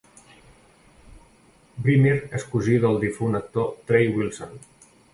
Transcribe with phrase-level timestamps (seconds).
[1.85, 4.61] Brimer és cosí del difunt actor Trey Wilson.